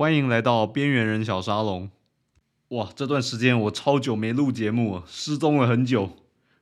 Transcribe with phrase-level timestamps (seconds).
[0.00, 1.90] 欢迎来到边缘人小沙龙。
[2.68, 6.16] 哇，这段时间我超久没录节目，失踪了很久。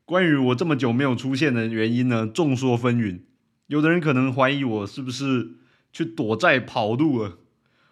[0.04, 3.20] 关于我这么久没有出现的原因呢，众说纷纭。
[3.68, 5.50] 有的人可能怀疑我是不是
[5.92, 7.38] 去躲债跑路了，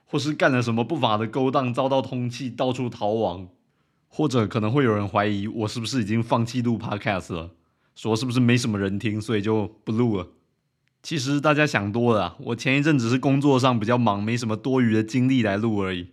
[0.05, 3.47] 或是干了什么不法的勾当，遭到通缉，到处逃亡。
[4.09, 7.53] 或者可能会有人怀疑我是不是已经放弃录 Podcast 了，
[7.95, 10.27] 说是不是没什么人听，所以就不录了。
[11.07, 16.09] 其实大家想多了，我前一阵只是工作上比较忙，没什么多余的精力来录而已。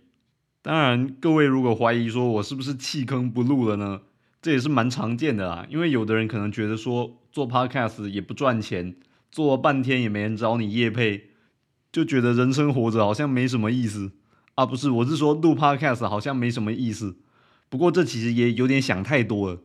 [0.62, 4.02] 当然，各位如果怀疑说我是不是弃坑不录了呢？
[4.40, 5.66] 这也是蛮常见的啦。
[5.68, 8.94] 因为有的人可能觉得说做 Podcast 也不赚钱，
[9.32, 11.30] 做了半天也没人找你夜配，
[11.90, 14.12] 就觉得人生活着好像没什么意思
[14.54, 14.64] 啊。
[14.64, 17.16] 不是，我是说录 Podcast 好像没什么意思。
[17.68, 19.58] 不过这其实也有点想太多了，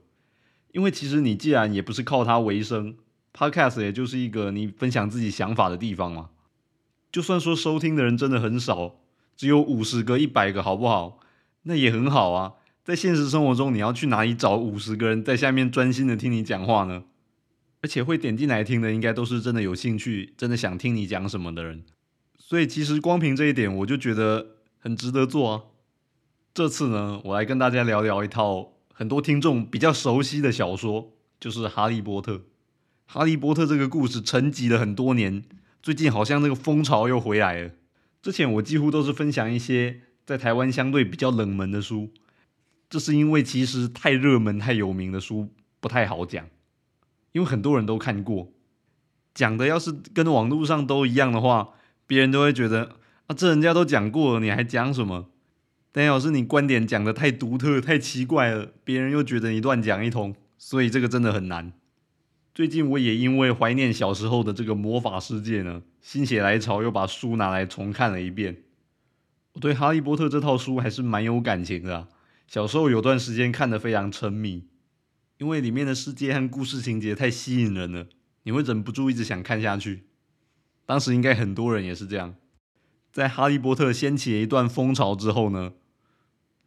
[0.72, 2.96] 因为其实你既然也不是靠它为生
[3.40, 6.32] ，Podcast 也就是一个你分享自己想法的地方嘛。
[7.10, 8.98] 就算说收听的人真的很少。
[9.38, 11.20] 只有五十个、一百个，好不好？
[11.64, 12.56] 那也很好啊。
[12.84, 17.04] 在现实生活中，你要去哪里找五十个人在下面专心的听你讲话呢？
[17.82, 21.86] 而且会点进来听的，应该都是真的有兴趣、真的想听你讲什么的人。
[22.38, 25.64] 所以，其实光凭这一点，我就觉得很值得做啊。
[26.54, 32.34] 这次呢，我来跟大家聊聊一套很多听众比较熟悉的小说，就是《哈利波特》。
[33.12, 35.44] 《哈利波特》这个故事沉寂了很多年，
[35.82, 37.72] 最近好像这个风潮又回来了。
[38.22, 42.12] 之前我几乎都是分享一些在台湾相对比较冷门的书，
[42.88, 46.46] 这是因为其实太热门、太有名的书不太好讲，
[47.32, 48.52] 因为很多人都看过，
[49.34, 51.70] 讲的要是跟网络上都一样的话，
[52.06, 55.32] 别人都会觉得啊，这人家都讲过了，你还讲什么？
[55.92, 61.74] 但要是你观点讲的太独特、太奇怪了，别人又觉得你乱讲一通，所以这个真的很难。
[62.60, 68.64] 最近我也因为怀念小时候的这个魔法世界呢，心血来潮又把书拿来重看了一遍。
[69.54, 72.10] 我对《哈利波特》这套书还是蛮有感情的，
[72.50, 74.68] 小时候有段时间看的非常沉迷，
[75.38, 78.08] 因为里面的世界和故事情节太吸引人了，
[78.44, 80.04] 你会忍不住一直想看下去。
[80.86, 82.36] 当时应该很多人也是这样。
[83.14, 85.72] 在《哈利波特》掀起了一段风潮之后呢，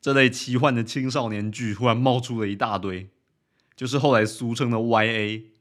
[0.00, 3.10] 这类奇幻的青少年剧忽然冒出了一大堆，
[3.76, 5.52] 就是后来俗称的 YA。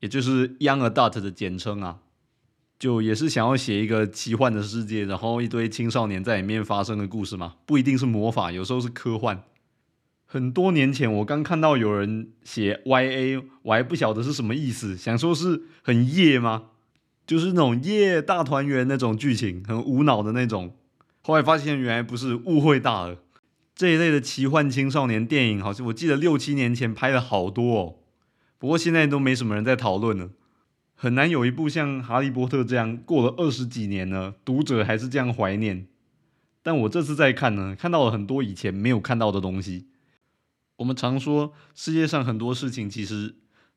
[0.00, 1.98] 也就是 Young Adult 的简称啊，
[2.78, 9.42] 就也是想要写一个奇幻的世界，然后一堆青少年在里面发生的故事嘛，不一定是魔法，有时候是科幻。
[10.26, 16.64] 很多年前我刚看到有人写 YA，我还不晓得是什么意思，想说是很夜吗？
[17.26, 20.76] 就是那种夜大团圆那种剧情，很无脑的那种。
[21.22, 23.18] 后来发现原来不是，误会大了。
[23.74, 27.96] 这一类的奇幻青少年电影，好像我记得六七年前拍了好多哦。
[28.60, 30.28] 不过现在都没什么人在讨论了，
[30.94, 35.86] 很难有一部像《哈利波特》这样过了二十几年了，读者还是这样怀念。
[36.62, 39.86] 但我这次在看呢，看到了很多以前没有看到的东西。
[40.76, 43.34] 我们常说世界上很多事情其实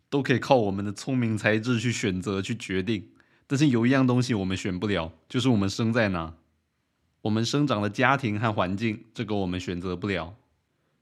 [0.09, 3.07] 都可以靠我们的聪明才智去选择去决定，
[3.47, 6.33] 但是有一样东西我们选不了，就是我们生在哪，
[7.21, 10.35] 我们生长的家庭和环境，这个我们选择不了。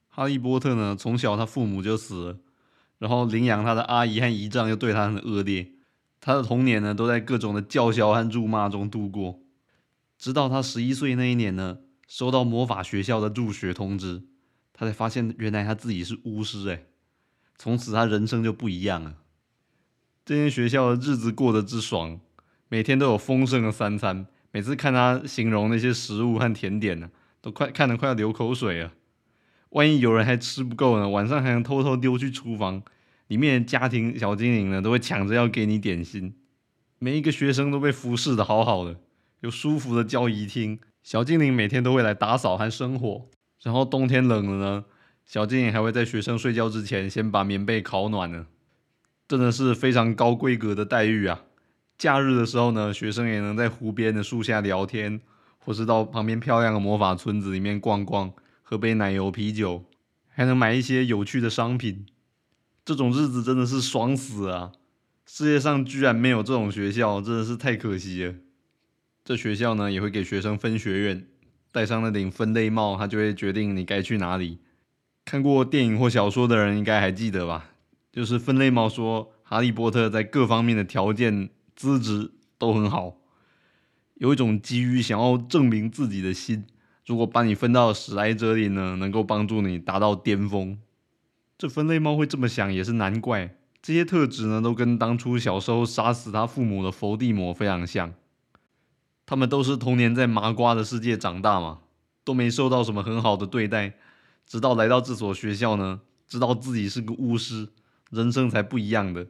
[0.08, 2.38] 哈利波特呢，从小他父母就死了。
[3.02, 5.72] 然后领养他的阿姨和姨丈又对他很恶劣，
[6.20, 9.40] 他的童年呢都在各种的叫嚣和辱骂中度过。
[10.20, 14.22] 直到他十一岁那一年呢，收到魔法学校的入学通知，
[14.72, 16.84] 他才发现原来他自己是巫师哎！
[17.58, 19.16] 从此他人生就不一样了。
[20.24, 22.20] 这间学校的日子过得之爽，
[22.70, 27.10] 每天都有丰盛的三餐，每次看他形容那些食物和甜点呢，
[27.42, 28.92] 都快看得快要流口水了。
[29.72, 32.82] 万一有人还吃不够呢，晚上还能偷偷溜去厨房，
[33.28, 36.34] 里面的家庭小精灵呢，都会抢着要给你点心。
[37.00, 38.98] 每一个学生都被服侍的好好的，
[39.40, 43.28] 有舒服的教仪厅，小精灵每天都会来打扫和生火。
[43.64, 44.86] 然后冬天冷了呢，
[45.26, 48.48] 小精灵还会在学生睡觉之前先把棉被烤暖呢，
[49.28, 51.44] 真的是非常高规格的待遇啊！
[51.98, 55.22] 假日的时候呢，学生也能在湖边的树下聊天，
[55.60, 58.34] 或是到旁边漂亮的魔法村子里面逛逛。
[58.72, 59.84] 喝杯奶油啤酒，
[60.30, 62.06] 还能买一些有趣的商品，
[62.86, 64.72] 这种日子真的是爽死啊！
[65.26, 68.36] 世界上居然没有这种学校，真的是太可惜了。
[69.26, 71.28] 这学校呢，也会给学生分学院，
[71.74, 74.60] 戴上那顶分类帽，他就会决定你该去哪里。
[75.26, 77.72] 看过电影或小说的人应该还记得吧？
[78.10, 83.18] 就是分类帽说，哈利波特在各方面的条件、资质都很好，
[84.14, 86.64] 有一种急于想要证明自己的心。
[87.06, 90.80] 如果把你分到史莱哲林呢，能够帮助你达到巅峰。
[91.58, 93.56] 这分类猫会这么想也是难怪。
[93.82, 98.14] 这些特质呢，都跟当初小时候杀死他父母的伏地魔非常像。
[99.26, 101.80] 他们都是童年在麻瓜的世界长大嘛，
[102.24, 103.94] 都没受到什么很好的对待，
[104.46, 107.70] 直到来到这所学校呢，知道自己是个巫师，
[108.12, 109.28] 人生才不一样的。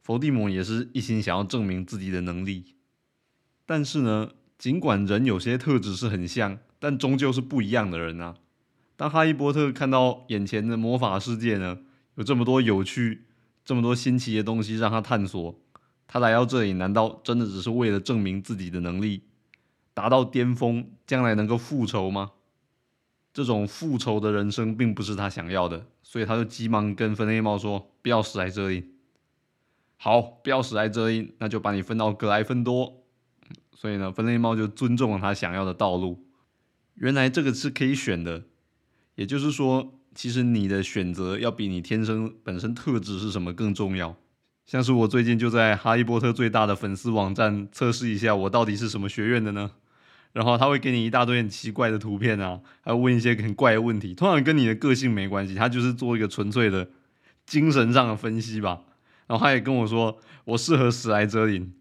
[0.00, 2.74] 伏地魔也是一心想要证明自己的能力，
[3.64, 8.36] 但是呢，尽管人有些特质是很像，但终究是不一样的人啊。
[8.96, 11.78] 当哈利波特看到眼前的魔法世界呢，
[12.14, 13.24] 有这么多有趣、
[13.64, 15.58] 这么多新奇的东西让他探索，
[16.06, 19.24] 他来到这里，难道真的只是为了证明自己的能力，
[19.92, 22.30] 达到巅峰，将来能够复仇吗？
[23.32, 28.92] 这种复仇的人生并不是他想要的，所以他就急忙跟分内帽说：“不要死在这里，
[29.96, 33.00] 好，不要死在这里，那就把你分到格莱芬多。”
[33.74, 36.24] 所以呢，分类猫就尊重了他想要的道路。
[36.94, 38.44] 原来这个是可以选的。
[39.16, 44.16] 也就是说，其实你的选择要比你天生本身特质是什么更重要。
[44.66, 49.70] 像是我最近就在哈利波特最大的粉丝网站测试一下，我到底是什么学院的呢？
[50.32, 56.88] 然后他会给你一大堆很奇怪的图片啊，还问一些很怪的问题，通常跟你的个性没关系，他就是做一个纯粹的
[57.46, 58.80] 精神上的分析吧。
[59.28, 61.72] 然后他也跟我说，我适合史莱哲林，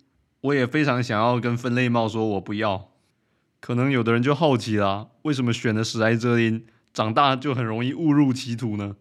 [0.44, 2.90] 我也非常想要跟分类帽说，我不要。
[3.62, 6.66] 可能有的人就好奇啦，为什么选的史莱哲林？
[6.94, 8.98] 长大就很容易误入歧途呢。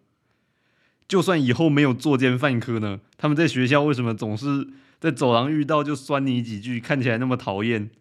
[1.05, 4.69] 就算以后没有作奸犯科呢，他们在学校为什么总是
[5.01, 7.91] 在走廊遇到就酸你几句，看起来那么讨厌？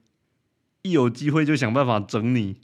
[0.82, 2.58] 一有机会就想办法整你，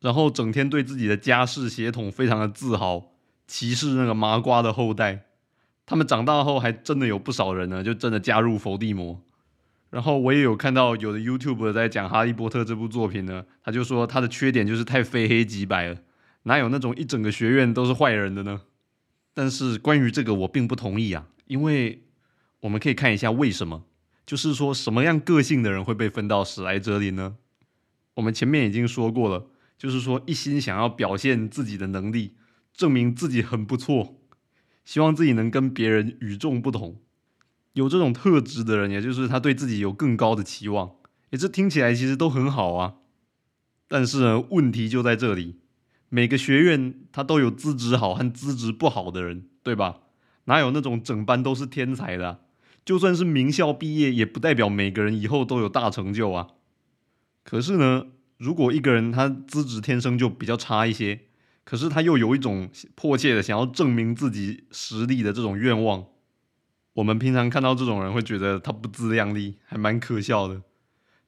[0.00, 3.10] 然后整天对自己的家世血统非常的自豪，
[3.48, 5.26] 歧视那个麻瓜的后代。
[5.84, 9.20] 他们长大后还真的有不少人呢，就真的加入伏地魔。
[9.90, 15.98] 然后我也有看到有的 YouTube 在讲《哈利波特》这部作品呢，他就说他的缺点就是太非黑即白了。
[16.44, 18.62] 哪有那种一整个学院都是坏人的呢？
[19.34, 22.04] 但是关于这个我并不同意啊，因为
[22.60, 23.84] 我们可以看一下为什么，
[24.24, 27.36] 就是说什么样个性的人会被分到史莱哲林呢？
[28.14, 29.46] 我们前面已经说过了，
[29.76, 32.36] 就是说一心想要表现自己的能力，
[32.72, 34.20] 证明自己很不错，
[34.84, 37.00] 希望自己能跟别人与众不同，
[37.72, 40.96] 有这种特质的人，也就是他对自己有更高的期望，
[41.30, 42.94] 诶这听起来其实都很好啊。
[43.86, 45.56] 但是呢，问题就在这里。
[46.12, 50.00] 每个学院他都有资质好和资质不好的人，对吧？
[50.46, 52.40] 哪有那种整班都是天才的？
[52.84, 56.48] 就算是名校毕业，也不代表每个人以后都有大成就啊。
[57.44, 58.06] 可是呢，
[58.38, 61.20] 如果一个人他资质天生就比较差一些，
[61.62, 66.04] 可是他又有一种迫切的想要证明自己实力的这种愿望，
[66.94, 70.62] 我们平常看到这种人会觉得他不自量力，还蛮可笑的。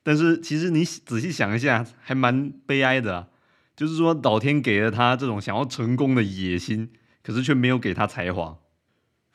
[0.02, 3.28] 但是其实你仔细想一下，还蛮悲哀的。
[3.74, 6.90] 就是说，老天给了他这种想要成功的野心，
[7.22, 8.58] 可是却没有给他才华。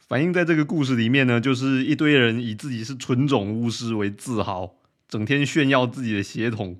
[0.07, 4.75] 反映在这个故事里面呢，就是一堆人以自己是纯种巫师为自豪，
[5.09, 6.79] 整天炫耀自己的血统，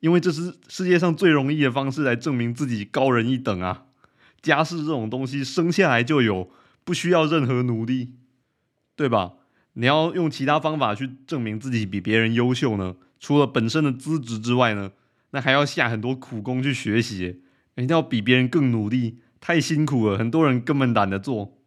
[0.00, 3.86] 因为这是世界上最容易的方式来证明自己高人一等啊！
[4.40, 6.48] 家世这种东西生下来就有，
[6.84, 8.12] 不需要任何努力，
[8.96, 9.32] 对吧？
[9.74, 12.96] 你要用其他方法去证明自己比别人优秀呢？
[13.18, 14.92] 除了本身的资质之外呢？
[15.30, 17.42] 那还要下很多苦功去学习，
[17.74, 21.58] 一定要比别人更努力，太辛苦了，很多人根本懒得做。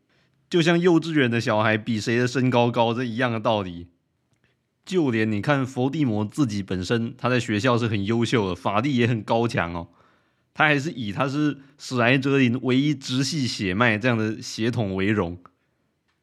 [0.50, 3.88] 就像幼稚园的小孩比谁的身高高这一样的道理。
[4.86, 9.90] 就连你看伏地魔自己本身，他在学校是很优秀的，法力也很高强哦，
[10.54, 15.38] 他还是以他是史莱哲林唯一直系血脉这样的血统为荣。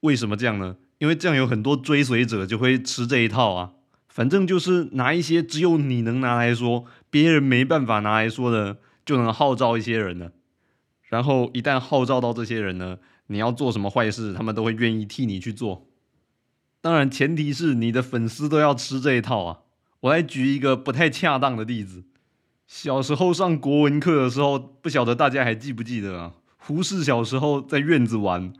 [0.00, 0.76] 为什么这样呢？
[0.98, 3.72] 因为这样有很多追随者就会吃这一套啊。
[4.08, 10.30] 反正就是拿一些只有你能拿来说，别人没办法拿来说的，就能号召一些人了。
[11.08, 15.88] 然后一旦号召到这些人呢，你要做什么坏事，他们都会愿意替你去做。
[16.80, 19.58] 当然，前提是你的粉丝都要吃这一套啊。
[20.00, 22.04] 我来举一个不太恰当的例子：
[22.66, 26.34] 小时候上国文课的时候，不晓得大家还记不记得啊？
[26.56, 28.52] 胡适小时候在院子玩，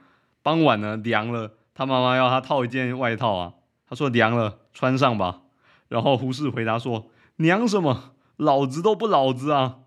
[0.42, 3.54] 傍晚呢凉了，他妈妈要他套一件外套啊，
[3.88, 5.42] 他说凉了，穿上吧。
[5.88, 8.14] 然后胡适回答说：“娘什么？
[8.36, 9.78] 老子都不老子啊！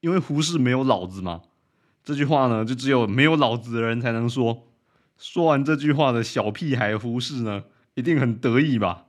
[0.00, 1.42] 因为胡适没有老子嘛。
[2.04, 4.68] 这句话呢，就只有没有老子的人才能说。
[5.18, 9.06] 说完这句话的小屁孩胡适呢，一定很得意吧？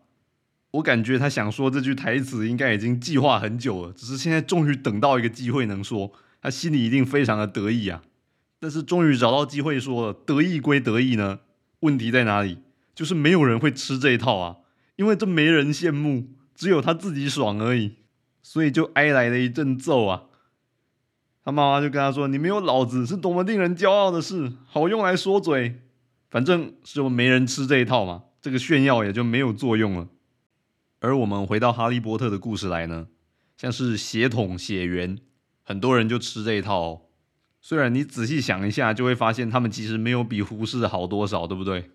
[0.71, 8.01] 我感觉他想说这句台词，应该已经计划很久了，只是现在终于等到一个机会能说，他心里一定非常的得意啊。
[8.59, 11.39] 但是终于找到机会说了，得意归得意呢，
[11.81, 12.59] 问题在哪里？
[12.95, 14.57] 就是没有人会吃这一套啊，
[14.95, 17.97] 因为这没人羡慕。”只有他自己爽而已，
[18.41, 20.23] 所以就挨来了一阵揍啊！
[21.45, 25.83] 他妈妈就跟他说：“你没有老子是多么令人骄傲的事，好用来说嘴。
[26.31, 30.07] 反正就没人吃这一套嘛，这个炫耀也就没有作用了。”
[30.99, 33.05] 而我们回到哈利波特的故事来呢，
[33.55, 35.15] 像是血统、血缘，
[35.61, 36.81] 很多人就吃这一套。
[36.81, 37.01] 哦。
[37.67, 41.91] 虽然你仔细想一下，就会发现他们其实没有比胡适好多少，对不对？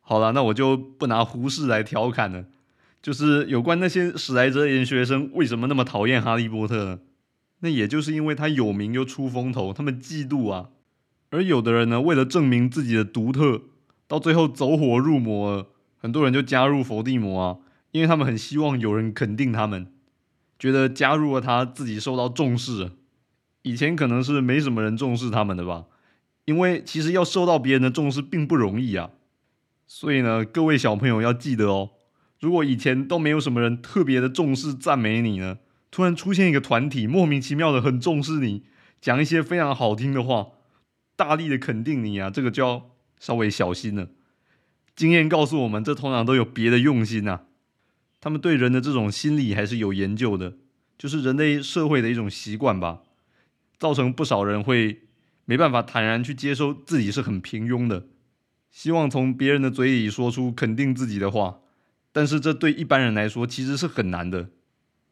[0.00, 2.46] 好了，那我就不拿胡适来调侃了。
[3.02, 7.00] 就是有关那些史莱哲研学生为什么那么讨厌哈利波特呢？
[7.58, 10.70] 那也就是因为他有名又出风头，他们嫉妒啊。
[11.28, 13.60] 而有的人呢，为了证明自己的独特，
[14.08, 15.66] 到最后走火入魔了。
[15.98, 17.58] 很多人就加入伏地魔啊，
[17.90, 19.86] 因为他们很希望有人肯定他们，
[20.58, 22.92] 觉得加入了他自己受到重视。
[23.62, 25.86] 以前可能是没什么人重视他们的吧，
[26.44, 29.10] 因为其实要受到别人的重视并不容易啊。
[29.86, 31.90] 所以呢，各位小朋友要记得哦，
[32.38, 35.58] 如果以前都没有什么人特别的重视赞美你呢，
[35.90, 38.62] 突然出现一个团体莫名其妙的很重视你，
[39.00, 40.48] 讲一些非常好听的话，
[41.16, 44.08] 大力的肯定你啊，这个就要稍微小心了。
[44.94, 47.40] 经验告诉我们，这通常都有别的用心呐。
[48.20, 50.54] 他们对人的这种心理还是有研究的，
[50.98, 53.00] 就是人类社会的一种习惯吧，
[53.80, 55.00] 造成不少人会
[55.46, 58.06] 没办法坦然去接受自己是很平庸的。
[58.70, 61.58] 希望从别人的嘴里说出肯定自己的话，
[62.12, 64.50] 但是这对一般人来说其实是很难的。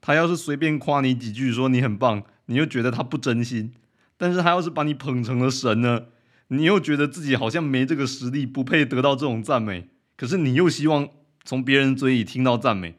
[0.01, 3.71] 他要是随便夸你几句，说你很棒，你又觉得他不真心；
[4.17, 6.05] 但是他要是把你捧成了神呢，
[6.49, 9.89] 你又觉得自己好像没这个实力，不配得到这种赞美。
[10.17, 11.09] 可是你又希望
[11.45, 12.95] 从别人嘴里听到赞美，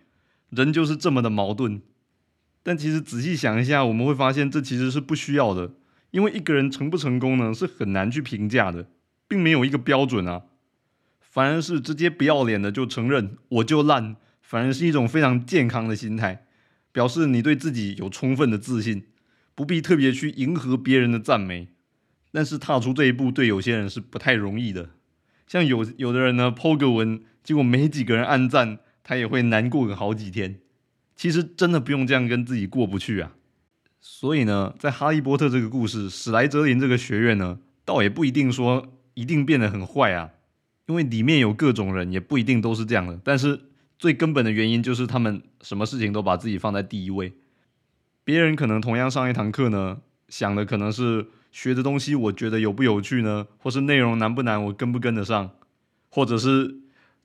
[0.50, 1.82] 人就是这么的矛盾。
[2.64, 5.72] 但其实仔细想一下，我们会发现这其实是不需要的，
[6.12, 8.88] 因为一个人成不成功呢，是很难去评价的。
[9.30, 10.46] 并没有一个标准啊，
[11.20, 16.48] 反而是直接不要脸的就承认我就烂，反而是一种非常健康的心态，
[16.92, 19.04] 表示你对自己有充分的自信，
[19.54, 21.68] 不必特别去迎合别人的赞美。
[22.32, 24.90] 但是踏出这一步对有些人是不太容易的，
[25.46, 30.60] 像有有的人呢，po 个文，结果没几个人按赞，他也会难过个好几天。
[31.20, 33.34] 其实真的不用这样跟自己过不去啊。
[34.00, 38.88] 所以呢，在哈利波特这个故事，史莱哲林这个学院呢，倒也不一定说。
[39.16, 40.30] 一定变得很坏啊，
[40.86, 43.20] 因为里面有各种人，也不一定都是这样的。
[43.22, 43.60] 但是
[43.98, 47.34] 最根本的原因就是他们什么事情都把自己放在第一位。
[48.24, 49.98] 别人可能同样上一堂课呢，
[50.30, 53.46] 想的可能是学的东西，我觉得有不有趣呢？
[53.58, 55.50] 或是内容难不难，我跟不跟得上？
[56.08, 56.78] 或者是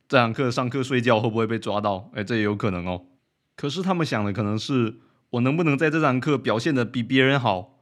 [0.09, 2.11] 这堂课上课睡觉会不会被抓到？
[2.15, 3.03] 哎，这也有可能哦。
[3.57, 4.97] 可是他们想的可能是
[5.31, 7.81] 我能不能在这堂课表现的比别人好，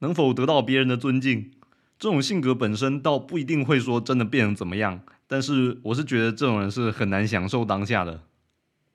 [0.00, 1.50] 能否得到别人的尊敬？
[1.98, 8.22] 这种性格本身倒不一定会说真的变成怎么样，但是我是觉得这种人是很难享受当下的。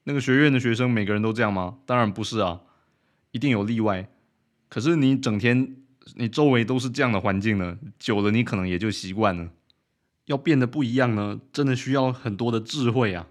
[0.04, 1.78] 那个学院的学生每个人都这样吗？
[1.86, 2.62] 当然不是啊，
[3.32, 4.10] 一定有例外。
[4.68, 5.76] 可是你整天
[6.16, 9.50] 你周围都是这样的环境呢，久了你可能也就习惯了。
[10.26, 13.28] 要变得不一样呢，真的需要很多的智慧啊。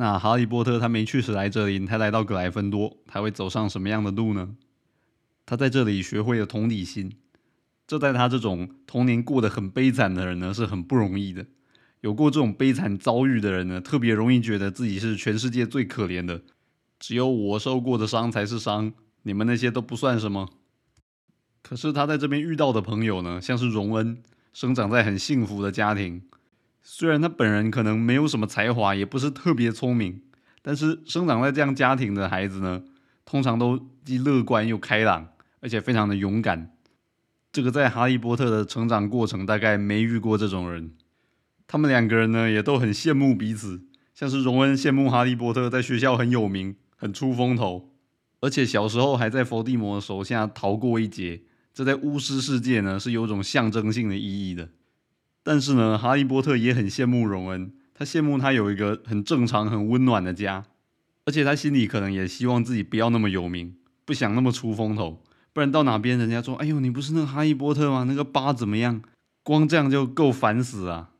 [0.00, 4.54] 那哈利波特他没去史莱哲林，他来到格莱芬多，他会走上什么样的路呢？
[5.44, 7.12] 他在这里学会了同理心。
[7.84, 11.46] 这在他这种童年过得很悲惨的人呢，是很不容易的。
[12.00, 16.42] 有过这种悲惨遭遇的人呢，特别容易觉得自己是全世界最可怜的。
[17.00, 18.92] 只有我受过的伤才是伤，
[19.24, 20.48] 你们那些都不算什么。
[21.62, 26.22] 可是他在这边遇到的朋友呢，像是荣恩，生长在很幸福的家庭。
[26.90, 30.22] 虽然他本人可能没有什么才华，也不是特别聪明，
[30.62, 32.82] 但是生长在这样家庭的孩子呢，
[33.26, 35.28] 通常都既乐观又开朗，
[35.60, 36.72] 而且非常的勇敢。
[37.52, 40.92] 这个在哈利波特的成长过程大概没遇过这种人，
[41.66, 43.82] 他们两个人呢也都很羡慕彼此，
[44.14, 47.92] 像是荣恩羡慕哈利波特在学校很有名，很出风头，
[48.40, 51.42] 而且小时候还在伏地魔手下逃过一劫，
[51.74, 54.70] 这在巫师世界呢是有种象征性的意义的。
[55.48, 60.66] 但是呢，哈利波特也很羡慕荣恩，他羡慕他有一个很正常、很温暖的家，
[61.24, 63.74] 而且他心里可能也希望自己不要那么有名，
[64.04, 65.22] 不想那么出风头。
[65.54, 68.04] 不然到哪边，人家说：“哎呦，你不是那个哈利波特吗？
[68.06, 69.00] 那个疤怎么样？”
[69.42, 71.12] 光这样就够烦死啊！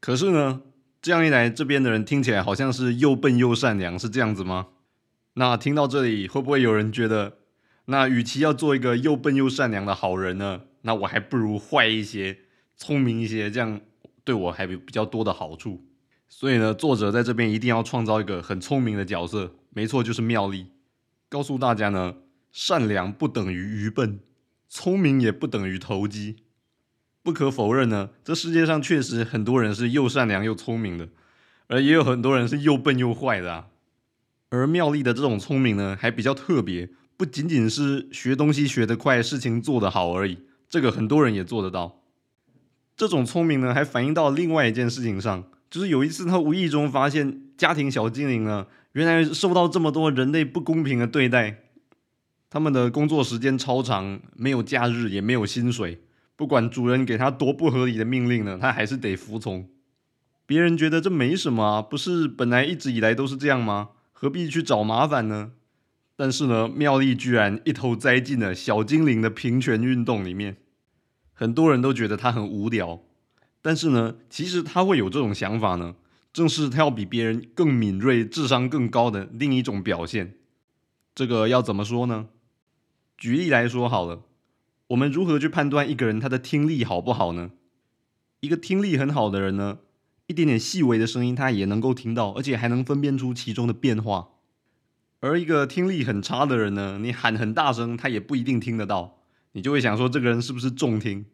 [0.00, 0.62] 可是呢，
[1.02, 4.68] 这样一来，这边的人听起来好像是又笨又善良，是这样子吗？
[5.34, 7.36] 那听到这里，会不会有人觉得，
[7.84, 12.38] 那与其要做一个又笨又善良的好人呢，那我还不如坏一些、
[12.76, 13.80] 聪明一些，这样
[14.24, 15.84] 对我还比比较多的好处。
[16.28, 20.66] 所以呢，作者在这边一定要创造一个很聪明的角色，没错，就是妙丽，
[21.28, 22.16] 告诉大家呢。
[22.52, 24.18] 善良不等于愚笨，
[24.66, 26.36] 聪明也不等于投机。
[27.22, 31.06] 不可否认呢，这世界上确实很多人是又善良又聪明的，
[31.66, 33.66] 而也有很多人是又笨又坏的啊。
[34.48, 40.38] 而妙丽的这种聪明呢，还比较特别，不仅仅是学东西学得快、事情做得好而已，
[40.70, 42.00] 这个很多人也做得到。
[42.96, 51.58] 这种聪明呢，还反映到另外一件事情上，就是有一次他无意中发现家庭小精灵呢，原来受到这么多人类不公平的对待。
[52.48, 56.00] 他们的工作时间超长，没有假日，也没有薪水。
[56.36, 59.68] 不管主人给他多不合理的命令呢，他还是得服从。
[60.46, 63.90] 别人觉得这没什么啊，不是本来一直以来都是这样吗？
[64.12, 65.50] 何必去找麻烦呢？
[66.16, 70.56] 但是呢，妙丽居然一头栽进了小精灵的平权运动里面。
[71.38, 73.02] 很多人都觉得他很无聊，
[73.60, 75.94] 但是呢，其实他会有这种想法呢，
[76.32, 80.36] 正是他要比别人更敏锐、智商更高的另一种表现。
[81.14, 82.28] 这个要怎么说呢？
[83.18, 84.22] 举例来说好了，
[84.88, 87.50] 我们如何去判断一个人他的听力好不好呢？
[88.40, 89.80] 一个听力很好的人呢，
[90.28, 94.28] 一点点细微的声音他也能够听到，而且还能分辨出其中的变化。
[95.20, 99.15] 而一个听力很差的人呢，你喊很大声，他也不一定听得到。
[99.56, 101.24] 你就会想说，这个人是不是重听？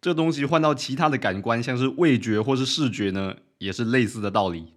[0.00, 4.74] 这东西换到其他的感官，像是味觉或是视觉呢，也是类似的道理。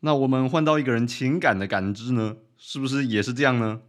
[0.00, 3.80] 那我们换到一个人情感的感知呢，是不是也是这样呢？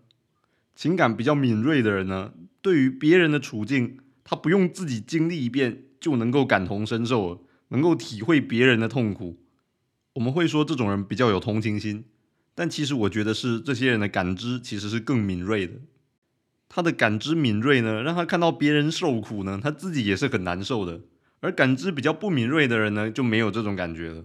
[0.77, 9.41] 情感比较敏锐的人呢，对于别人的处境，他不用自己经历一遍就能够感同身受了，能够体会别人的痛苦。
[10.13, 12.05] 我们会说这种人比较有同情心，
[12.55, 15.73] 但其实我觉得是这些人的感知其实是更敏锐的。
[16.73, 21.01] 他的感知敏锐呢，让他看到别人受苦呢，他自己也是很难受的。
[21.41, 24.23] 而感知比较不敏锐的人呢，就没有这种感觉了。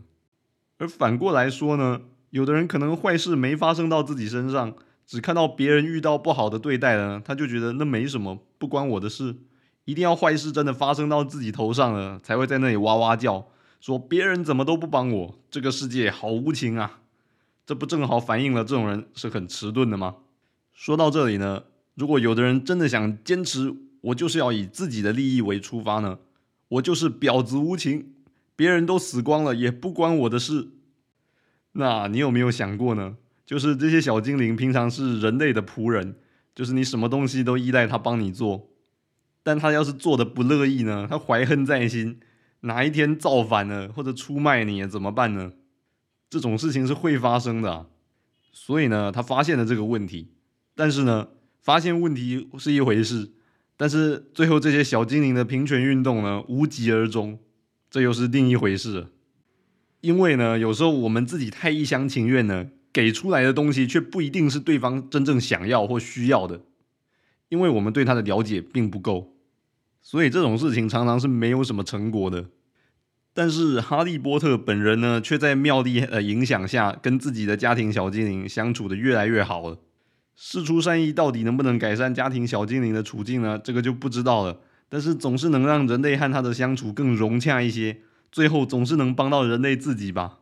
[0.79, 4.75] 而反过来说呢，有的人可能坏事没发生到自己身上。
[5.05, 9.37] 只看到别人遇到不好的对待呢，他就觉得那没什么，不关我的事。
[9.85, 13.47] 一定要坏事真的发生到自己头上了，才会在那里哇哇叫，
[13.81, 17.01] 说别人怎么都不帮我，这个世界好无情啊！
[17.64, 20.16] 这不正好反映了这种人是很迟钝的吗？
[20.73, 21.62] 说到这里呢，
[21.96, 26.18] 如果有的人真的想坚持，我就是要以自己的利益为出发呢，
[26.68, 28.12] 我就是婊子无情，
[28.54, 30.68] 别人都死光了也不关我的事。
[31.72, 33.16] 那你有没有想过呢？
[33.44, 36.16] 就是这些小精灵平常是人类的仆人，
[36.54, 38.68] 就是你什么东西都依赖他帮你做，
[39.42, 41.06] 但他要是做的不乐意呢？
[41.09, 42.18] 他怀恨在心，
[42.61, 45.52] 哪一天造反了或者出卖你怎么办呢？
[46.28, 47.87] 这种事情是会发生的，
[48.52, 50.32] 所以呢，他发现了这个问题，
[50.74, 51.28] 但是呢，
[51.66, 53.33] 发现问题是一回事，
[53.76, 57.40] 但是最后这些小精灵的平权运动呢，无疾而终，
[57.90, 59.09] 这又是另一回事。
[60.00, 62.68] 因为呢，有时候我们自己太一厢情愿呢。
[62.92, 66.62] 给出来的东西却不一定是对方真正想要或需要的，
[67.50, 69.37] 因为我们对他的了解并不够，
[70.00, 72.46] 所以这种事情常常是没有什么成果的。
[73.35, 79.79] 但是哈利波特本人呢，却在妙丽的影响下，跟自己的家庭小精灵相处的越来越好了。
[80.37, 83.59] 事出善意，到底能不能改善家庭小精灵的处境呢？
[83.59, 84.61] 这个就不知道了。
[84.88, 90.40] 但是总是能让人类和他的相处更融洽一些，最后总是能帮到人类自己吧。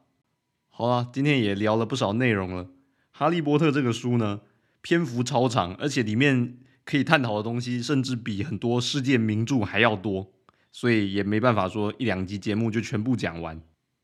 [0.69, 2.65] 好了，今天也聊了不少内容了。
[3.13, 4.41] 《哈利波特》这个书呢，
[4.83, 10.33] 篇幅超长，而且里面可以探讨的东西甚至比很多世界名著还要多，
[10.73, 13.63] 所以也没办法说一两集节目就全部讲完。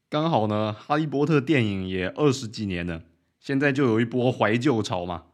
[0.08, 3.02] 刚好呢，《哈利波特》电影也二十几年了，
[3.40, 5.24] 现在就有一波怀旧潮嘛。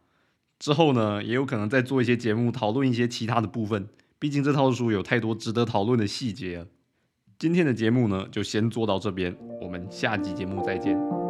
[0.58, 3.88] 之后呢，也有可能再做一些节目讨论一些其他的部分，
[4.18, 6.66] 毕竟这套书有太多值得讨论的细节了。
[7.38, 11.25] 今天的节目呢，就先做到这边，我们下集节目再见。